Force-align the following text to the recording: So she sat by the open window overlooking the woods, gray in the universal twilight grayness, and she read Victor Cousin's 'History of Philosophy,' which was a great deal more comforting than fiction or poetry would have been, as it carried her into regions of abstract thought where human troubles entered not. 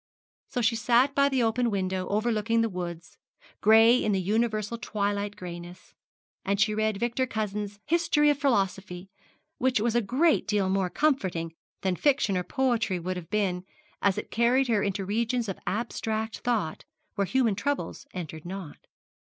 So 0.47 0.61
she 0.61 0.75
sat 0.75 1.13
by 1.13 1.29
the 1.29 1.43
open 1.43 1.69
window 1.69 2.07
overlooking 2.07 2.61
the 2.61 2.69
woods, 2.69 3.19
gray 3.61 4.03
in 4.03 4.13
the 4.13 4.19
universal 4.19 4.79
twilight 4.79 5.35
grayness, 5.35 5.93
and 6.43 6.59
she 6.59 6.73
read 6.73 6.97
Victor 6.97 7.27
Cousin's 7.27 7.77
'History 7.85 8.31
of 8.31 8.39
Philosophy,' 8.39 9.11
which 9.59 9.79
was 9.79 9.93
a 9.93 10.01
great 10.01 10.47
deal 10.47 10.69
more 10.69 10.89
comforting 10.89 11.53
than 11.81 11.95
fiction 11.95 12.35
or 12.35 12.41
poetry 12.43 12.97
would 12.97 13.15
have 13.15 13.29
been, 13.29 13.63
as 14.01 14.17
it 14.17 14.31
carried 14.31 14.69
her 14.69 14.81
into 14.81 15.05
regions 15.05 15.47
of 15.47 15.59
abstract 15.67 16.39
thought 16.39 16.83
where 17.13 17.25
human 17.25 17.53
troubles 17.53 18.07
entered 18.11 18.43
not. 18.43 18.87